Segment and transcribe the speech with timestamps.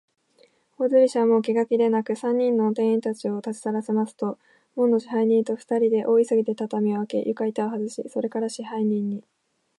[0.79, 4.39] 大鳥氏は、もう気が気でなく、三人の店員たちをたちさらせますと、
[4.75, 9.23] 門野支配人とふたりで、大急ぎで畳をあけ、床板をはずし、それから、支配人に